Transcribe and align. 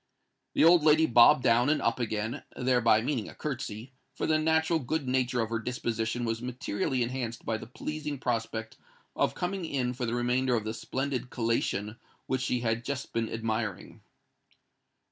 The 0.55 0.63
old 0.63 0.81
lady 0.83 1.05
bobbed 1.05 1.43
down 1.43 1.69
and 1.69 1.79
up 1.79 1.99
again—thereby 1.99 3.01
meaning 3.03 3.29
a 3.29 3.35
curtsey; 3.35 3.93
for 4.15 4.25
the 4.25 4.39
natural 4.39 4.79
good 4.79 5.07
nature 5.07 5.41
of 5.41 5.51
her 5.51 5.59
disposition 5.59 6.25
was 6.25 6.41
materially 6.41 7.03
enhanced 7.03 7.45
by 7.45 7.57
the 7.59 7.67
pleasing 7.67 8.17
prospect 8.17 8.77
of 9.15 9.35
coming 9.35 9.63
in 9.63 9.93
for 9.93 10.07
the 10.07 10.15
remainder 10.15 10.55
of 10.55 10.63
the 10.63 10.73
splendid 10.73 11.29
collation 11.29 11.97
which 12.25 12.41
she 12.41 12.61
had 12.61 12.83
just 12.83 13.13
been 13.13 13.31
admiring. 13.31 14.01